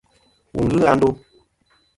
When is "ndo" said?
0.97-1.09